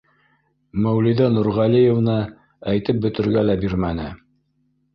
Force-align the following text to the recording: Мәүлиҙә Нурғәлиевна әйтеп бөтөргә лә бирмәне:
Мәүлиҙә 0.85 1.27
Нурғәлиевна 1.33 2.17
әйтеп 2.73 3.05
бөтөргә 3.07 3.47
лә 3.51 3.61
бирмәне: 3.69 4.13